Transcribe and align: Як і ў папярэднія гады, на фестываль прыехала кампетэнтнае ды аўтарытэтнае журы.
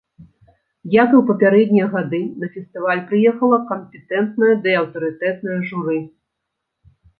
Як 0.93 1.09
і 1.11 1.17
ў 1.19 1.21
папярэднія 1.31 1.87
гады, 1.95 2.21
на 2.45 2.49
фестываль 2.55 3.03
прыехала 3.13 3.61
кампетэнтнае 3.73 4.51
ды 4.67 4.75
аўтарытэтнае 4.81 5.61
журы. 5.71 5.99